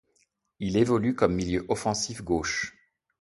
Il 0.59 0.77
évolue 0.77 1.13
comme 1.13 1.35
milieu 1.35 1.63
offensif 1.69 2.23
gauche. 2.23 2.75